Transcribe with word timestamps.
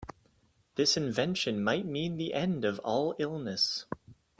This 0.77 0.97
invention 0.97 1.63
might 1.63 1.85
mean 1.85 2.17
the 2.17 2.33
end 2.33 2.65
of 2.65 2.79
all 2.79 3.13
illness. 3.19 3.85